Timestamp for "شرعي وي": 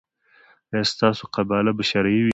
1.91-2.29